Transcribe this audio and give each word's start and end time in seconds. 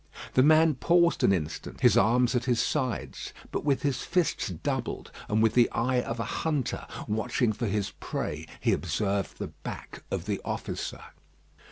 The 0.33 0.41
man 0.41 0.73
paused 0.73 1.23
an 1.23 1.31
instant, 1.31 1.81
his 1.81 1.95
arms 1.95 2.33
at 2.33 2.45
his 2.45 2.59
sides, 2.59 3.33
but 3.51 3.63
with 3.63 3.83
his 3.83 4.01
fists 4.01 4.47
doubled; 4.49 5.11
and 5.29 5.43
with 5.43 5.53
the 5.53 5.69
eye 5.69 6.01
of 6.01 6.19
a 6.19 6.23
hunter, 6.41 6.87
watching 7.07 7.53
for 7.53 7.67
his 7.67 7.91
prey, 7.99 8.47
he 8.59 8.73
observed 8.73 9.37
the 9.37 9.49
back 9.49 10.03
of 10.09 10.25
the 10.25 10.41
officer. 10.43 11.03